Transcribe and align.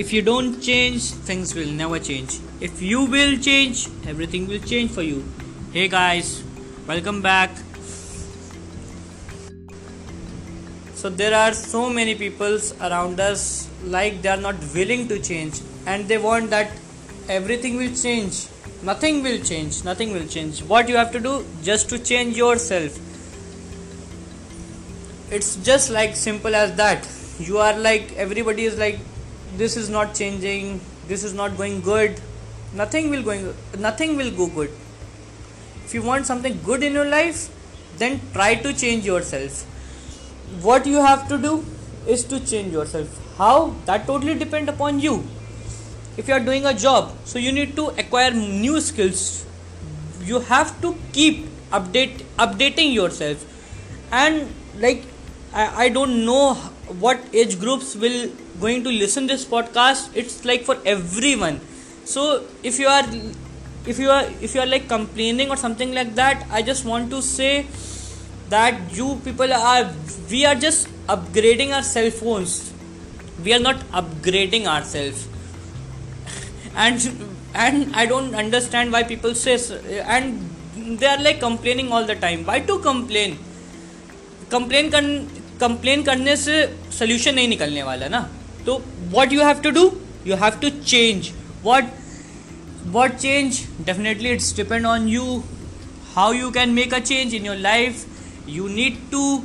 if 0.00 0.12
you 0.12 0.20
don't 0.20 0.60
change 0.60 1.04
things 1.28 1.54
will 1.54 1.70
never 1.72 1.98
change. 1.98 2.38
If 2.60 2.82
you 2.82 3.04
will 3.06 3.38
change 3.38 3.88
everything 4.06 4.46
will 4.46 4.58
change 4.58 4.90
for 4.90 5.00
you. 5.00 5.24
Hey 5.72 5.88
guys 5.88 6.44
welcome 6.86 7.22
back. 7.22 7.56
So 10.94 11.08
there 11.08 11.34
are 11.34 11.54
so 11.54 11.88
many 11.88 12.14
peoples 12.14 12.74
around 12.80 13.20
us 13.20 13.70
like 13.84 14.20
they 14.20 14.28
are 14.28 14.42
not 14.48 14.56
willing 14.74 15.08
to 15.08 15.18
change 15.18 15.62
and 15.86 16.06
they 16.06 16.18
want 16.18 16.50
that 16.50 16.70
everything 17.30 17.78
will 17.78 17.94
change. 17.94 18.48
Nothing 18.82 19.22
will 19.22 19.42
change 19.42 19.82
nothing 19.82 20.12
will 20.12 20.26
change. 20.26 20.62
What 20.62 20.90
you 20.90 20.96
have 20.96 21.10
to 21.12 21.20
do 21.20 21.42
just 21.62 21.88
to 21.88 21.98
change 21.98 22.36
yourself. 22.36 23.02
It's 25.32 25.56
just 25.56 25.90
like 25.90 26.14
simple 26.14 26.54
as 26.54 26.76
that. 26.76 27.08
You 27.38 27.58
are 27.58 27.78
like 27.78 28.12
everybody 28.16 28.64
is 28.66 28.78
like 28.78 28.98
this 29.56 29.76
is 29.76 29.88
not 29.88 30.14
changing 30.14 30.80
this 31.08 31.24
is 31.24 31.34
not 31.34 31.56
going 31.56 31.80
good 31.80 32.20
nothing 32.74 33.10
will 33.10 33.22
going 33.22 33.54
nothing 33.78 34.16
will 34.16 34.30
go 34.30 34.46
good. 34.48 34.70
If 35.84 35.94
you 35.94 36.02
want 36.02 36.26
something 36.26 36.58
good 36.64 36.82
in 36.82 36.92
your 36.92 37.06
life 37.06 37.48
then 37.98 38.20
try 38.32 38.54
to 38.56 38.72
change 38.72 39.06
yourself. 39.06 39.62
What 40.62 40.86
you 40.86 41.02
have 41.02 41.28
to 41.28 41.38
do 41.38 41.64
is 42.06 42.24
to 42.24 42.40
change 42.40 42.72
yourself. 42.72 43.08
How? 43.38 43.74
That 43.86 44.06
totally 44.06 44.34
depend 44.34 44.68
upon 44.68 45.00
you. 45.00 45.24
If 46.16 46.28
you 46.28 46.34
are 46.34 46.40
doing 46.40 46.66
a 46.66 46.74
job 46.74 47.12
so 47.24 47.38
you 47.38 47.52
need 47.52 47.76
to 47.76 47.88
acquire 48.04 48.30
new 48.32 48.80
skills. 48.80 49.46
You 50.22 50.40
have 50.40 50.80
to 50.82 50.96
keep 51.12 51.46
update 51.70 52.24
updating 52.38 52.92
yourself. 52.92 53.44
And 54.12 54.52
like 54.78 55.04
I, 55.52 55.84
I 55.84 55.88
don't 55.88 56.24
know 56.26 56.58
what 57.00 57.20
age 57.32 57.58
groups 57.58 57.94
will 57.96 58.30
going 58.60 58.84
to 58.84 58.90
listen 58.90 59.26
this 59.26 59.44
podcast 59.44 60.10
it's 60.14 60.44
like 60.44 60.64
for 60.64 60.78
everyone. 60.84 61.60
So 62.04 62.44
if 62.62 62.78
you 62.78 62.86
are 62.88 63.04
if 63.86 63.98
you 63.98 64.10
are 64.10 64.24
if 64.40 64.54
you 64.54 64.60
are 64.60 64.66
like 64.66 64.88
complaining 64.88 65.50
or 65.50 65.56
something 65.56 65.94
like 65.94 66.14
that 66.16 66.44
i 66.50 66.60
just 66.60 66.84
want 66.84 67.08
to 67.08 67.22
say 67.22 67.66
that 68.48 68.80
you 68.96 69.20
people 69.24 69.52
are 69.52 69.92
we 70.30 70.44
are 70.44 70.54
just 70.54 70.88
upgrading 71.08 71.74
our 71.74 71.82
cell 71.82 72.10
phones. 72.10 72.72
We 73.44 73.52
are 73.54 73.60
not 73.60 73.76
upgrading 73.90 74.66
ourselves. 74.66 75.28
And 76.74 77.28
and 77.54 77.96
i 77.96 78.04
don't 78.06 78.34
understand 78.34 78.92
why 78.92 79.02
people 79.02 79.34
say 79.34 79.54
and 80.16 80.98
they 81.00 81.06
are 81.06 81.20
like 81.22 81.40
complaining 81.40 81.92
all 81.92 82.04
the 82.04 82.14
time. 82.14 82.44
Why 82.44 82.60
to 82.60 82.78
complain? 82.80 83.38
Complain 84.50 84.90
can 84.90 85.28
complain 85.60 86.02
करने 86.02 86.36
से 86.36 86.62
solution 86.98 87.34
नहीं 87.34 87.48
निकलने 87.48 87.82
वाला 87.82 88.08
ना। 88.08 88.20
तो 88.66 88.82
what 88.98 89.32
you 89.32 89.44
have 89.44 89.60
to 89.60 89.70
do 89.70 90.00
you 90.26 90.36
have 90.36 90.58
to 90.62 90.70
change 90.70 91.30
what 91.62 91.84
what 92.86 93.16
change 93.16 93.60
definitely 93.80 94.28
it's 94.28 94.56
depend 94.56 94.86
on 94.86 95.08
you 95.08 95.42
how 96.14 96.32
you 96.32 96.50
can 96.50 96.70
make 96.70 96.94
a 96.94 96.98
change 96.98 97.34
in 97.34 97.46
your 97.46 97.56
life 97.56 98.04
you 98.48 98.68
need 98.68 98.98
to 99.10 99.44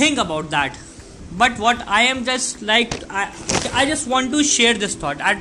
think 0.00 0.18
about 0.18 0.44
that 0.44 0.72
but 1.32 1.58
what 1.58 1.82
I 1.88 2.04
am 2.04 2.24
just 2.24 2.62
like 2.62 2.90
I 3.74 3.86
just 3.86 4.08
want 4.08 4.30
to 4.30 4.42
share 4.42 4.78
this 4.78 5.02
thought 5.02 5.20
at 5.20 5.36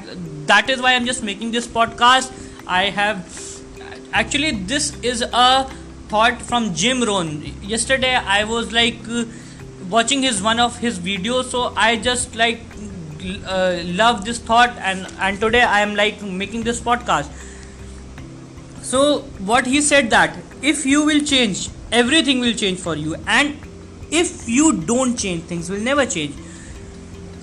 that 0.52 0.70
is 0.70 0.80
why 0.80 0.94
am 0.94 1.06
just 1.06 1.24
making 1.24 1.52
this 1.52 1.68
podcast 1.68 2.34
I 2.68 2.90
have 2.90 3.22
actually 4.16 4.52
this 4.52 4.94
is 5.06 5.24
a 5.24 5.64
thought 6.14 6.40
from 6.40 6.74
Jim 6.74 7.04
Rohn 7.04 7.44
yesterday 7.66 8.08
I 8.08 8.44
was 8.44 8.74
like 8.74 9.04
watching 9.90 10.22
his 10.22 10.42
one 10.42 10.60
of 10.60 10.78
his 10.78 11.00
videos 11.00 11.46
so 11.46 11.74
i 11.76 11.96
just 11.96 12.36
like 12.36 12.62
uh, 13.46 13.82
love 13.86 14.26
this 14.26 14.40
thought 14.40 14.76
and 14.78 15.08
and 15.20 15.40
today 15.40 15.62
i 15.62 15.80
am 15.82 15.96
like 15.96 16.22
making 16.22 16.64
this 16.64 16.80
podcast. 16.80 17.30
So 18.82 19.22
what 19.50 19.66
he 19.66 19.82
said 19.82 20.10
that 20.12 20.38
if 20.62 20.86
you 20.86 21.06
will 21.06 21.24
change 21.24 21.70
everything 21.92 22.40
will 22.40 22.54
change 22.54 22.80
for 22.80 22.96
you 22.96 23.16
and 23.28 23.58
if 24.12 24.48
you 24.48 24.72
don't 24.92 25.18
change 25.18 25.44
things 25.44 25.70
will 25.70 25.80
never 25.80 26.06
change. 26.06 26.36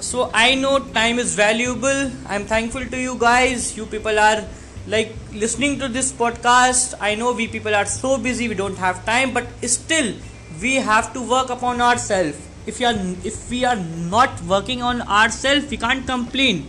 So 0.00 0.30
i 0.34 0.54
know 0.54 0.78
time 0.78 1.18
is 1.18 1.34
valuable. 1.34 2.10
I'm 2.26 2.46
thankful 2.46 2.86
to 2.86 3.00
you 3.00 3.16
guys. 3.18 3.76
You 3.76 3.86
people 3.86 4.18
are 4.18 4.44
like 4.86 5.14
listening 5.32 5.78
to 5.80 5.88
this 5.88 6.12
podcast. 6.12 6.94
I 7.00 7.14
know 7.16 7.32
we 7.32 7.48
people 7.48 7.74
are 7.74 7.86
so 7.86 8.16
busy 8.18 8.48
we 8.48 8.54
don't 8.54 8.78
have 8.78 9.04
time 9.04 9.34
but 9.34 9.46
still 9.68 10.14
we 10.60 10.76
have 10.76 11.12
to 11.14 11.22
work 11.22 11.50
upon 11.50 11.80
ourselves 11.80 12.36
if 12.66 12.78
we 12.80 12.86
are 12.86 12.94
if 13.30 13.50
we 13.50 13.64
are 13.64 13.76
not 14.14 14.40
working 14.52 14.82
on 14.82 15.02
ourselves 15.02 15.70
we 15.70 15.76
can't 15.76 16.06
complain. 16.06 16.66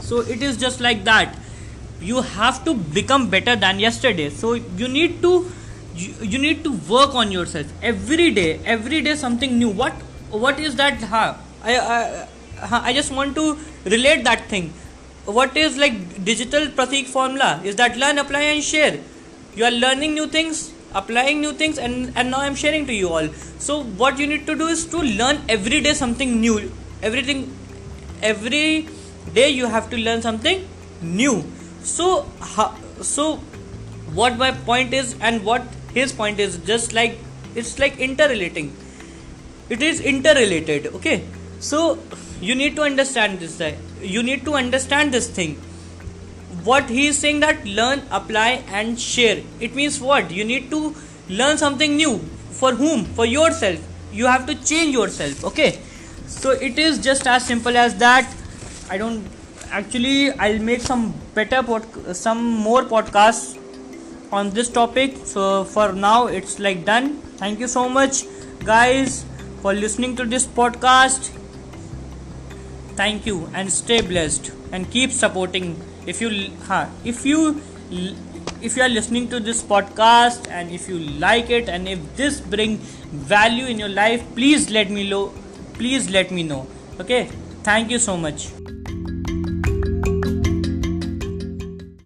So 0.00 0.20
it 0.20 0.42
is 0.42 0.56
just 0.56 0.80
like 0.80 1.04
that. 1.04 1.36
You 2.00 2.22
have 2.22 2.64
to 2.64 2.74
become 2.74 3.30
better 3.30 3.56
than 3.56 3.78
yesterday. 3.78 4.30
So 4.30 4.54
you 4.54 4.88
need 4.88 5.22
to 5.22 5.50
you, 5.94 6.14
you 6.20 6.38
need 6.38 6.64
to 6.64 6.72
work 6.94 7.14
on 7.14 7.32
yourself. 7.32 7.66
Every 7.82 8.30
day 8.30 8.60
every 8.64 9.02
day 9.02 9.14
something 9.14 9.58
new. 9.58 9.70
What 9.70 9.92
what 10.30 10.58
is 10.58 10.76
that 10.76 11.02
huh? 11.02 11.34
I, 11.62 11.78
I 11.78 12.26
I 12.90 12.92
just 12.92 13.12
want 13.12 13.34
to 13.36 13.58
relate 13.84 14.24
that 14.24 14.48
thing. 14.48 14.72
What 15.24 15.56
is 15.56 15.76
like 15.76 16.24
digital 16.24 16.66
pratik 16.68 17.06
formula? 17.06 17.60
Is 17.64 17.76
that 17.76 17.96
learn 17.96 18.18
apply 18.18 18.42
and 18.54 18.62
share. 18.62 18.98
You 19.54 19.64
are 19.64 19.70
learning 19.70 20.14
new 20.14 20.26
things 20.26 20.72
applying 20.94 21.40
new 21.40 21.52
things 21.52 21.78
and 21.78 22.12
and 22.16 22.30
now 22.30 22.40
i'm 22.40 22.54
sharing 22.54 22.86
to 22.86 22.94
you 22.94 23.08
all. 23.08 23.28
So 23.58 23.82
what 23.82 24.18
you 24.18 24.26
need 24.26 24.46
to 24.46 24.54
do 24.54 24.66
is 24.68 24.86
to 24.86 24.98
learn 24.98 25.40
every 25.48 25.80
day 25.80 25.94
something 25.94 26.40
new. 26.40 26.72
Everything 27.02 27.44
every 28.22 28.88
day 29.34 29.48
you 29.50 29.66
have 29.66 29.90
to 29.90 29.96
learn 29.96 30.22
something 30.22 30.66
new. 31.02 31.44
So 31.82 32.26
so 33.02 33.36
what 34.20 34.38
my 34.38 34.52
point 34.52 34.94
is 34.94 35.14
and 35.20 35.44
what 35.44 35.62
his 35.92 36.12
point 36.12 36.40
is 36.40 36.58
just 36.58 36.92
like 36.92 37.18
it's 37.54 37.78
like 37.78 37.98
interrelating. 37.98 38.74
It 39.68 39.82
is 39.82 40.00
interrelated 40.00 40.86
okay? 40.98 41.24
So 41.58 41.98
you 42.40 42.54
need 42.54 42.76
to 42.76 42.82
understand 42.82 43.40
this 43.40 43.60
you 44.00 44.22
need 44.22 44.44
to 44.44 44.54
understand 44.54 45.12
this 45.12 45.28
thing 45.28 45.60
what 46.64 46.88
he 46.88 47.06
is 47.08 47.18
saying 47.18 47.40
that 47.40 47.64
learn 47.64 48.02
apply 48.10 48.64
and 48.68 48.98
share. 48.98 49.42
It 49.60 49.74
means 49.74 50.00
what? 50.00 50.30
You 50.30 50.44
need 50.44 50.70
to 50.70 50.94
learn 51.28 51.58
something 51.58 51.96
new. 51.96 52.18
For 52.50 52.72
whom? 52.72 53.04
For 53.04 53.26
yourself. 53.26 53.80
You 54.12 54.26
have 54.26 54.46
to 54.46 54.54
change 54.54 54.94
yourself 54.94 55.44
okay? 55.44 55.80
So 56.26 56.50
it 56.50 56.78
is 56.78 56.98
just 56.98 57.26
as 57.26 57.44
simple 57.44 57.76
as 57.76 57.96
that. 57.96 58.32
I 58.90 58.98
don't 58.98 59.24
actually 59.70 60.30
i'll 60.30 60.60
make 60.60 60.80
some 60.80 61.12
better 61.34 61.60
pod- 61.60 62.16
some 62.16 62.40
more 62.40 62.82
podcasts 62.84 63.58
on 64.32 64.50
this 64.50 64.68
topic. 64.68 65.16
So 65.24 65.64
for 65.64 65.92
now 65.92 66.26
it's 66.26 66.58
like 66.58 66.84
done. 66.84 67.16
Thank 67.42 67.60
you 67.60 67.68
so 67.68 67.88
much 67.88 68.24
guys 68.64 69.24
for 69.62 69.74
listening 69.74 70.16
to 70.16 70.24
this 70.24 70.46
podcast. 70.46 71.30
Thank 72.96 73.26
you 73.26 73.50
and 73.52 73.70
stay 73.70 74.00
blessed 74.00 74.52
and 74.72 74.90
keep 74.90 75.12
supporting 75.12 75.76
if 76.06 76.20
you 76.20 76.50
huh, 76.64 76.86
if 77.04 77.24
you 77.24 77.60
if 78.62 78.76
you 78.76 78.82
are 78.82 78.88
listening 78.88 79.28
to 79.28 79.40
this 79.40 79.62
podcast 79.62 80.48
and 80.50 80.70
if 80.70 80.88
you 80.88 80.98
like 80.98 81.50
it 81.50 81.68
and 81.68 81.88
if 81.88 82.00
this 82.16 82.40
bring 82.40 82.78
value 83.34 83.66
in 83.66 83.78
your 83.78 83.88
life 83.88 84.24
please 84.34 84.70
let 84.70 84.90
me 84.90 85.08
know 85.08 85.32
please 85.74 86.10
let 86.10 86.30
me 86.30 86.42
know. 86.42 86.66
Okay? 87.00 87.24
Thank 87.62 87.90
you 87.90 87.98
so 87.98 88.16
much 88.16 88.48